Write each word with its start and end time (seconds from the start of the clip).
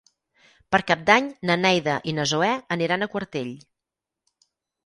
Per 0.75 0.79
Cap 0.91 1.03
d'Any 1.09 1.27
na 1.49 1.57
Neida 1.59 1.99
i 2.13 2.15
na 2.21 2.25
Zoè 2.33 2.49
aniran 2.77 3.07
a 3.07 3.09
Quartell. 3.17 3.55